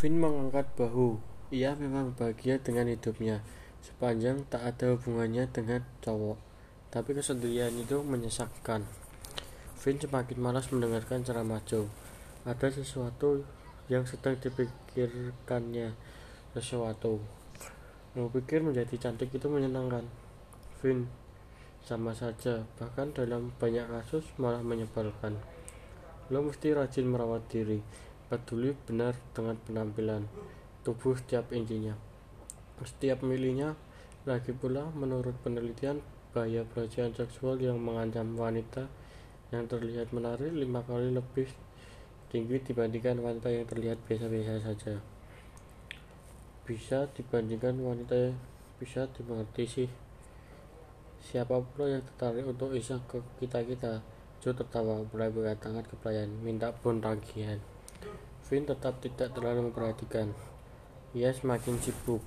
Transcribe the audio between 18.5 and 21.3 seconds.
menjadi cantik itu menyenangkan. Vin,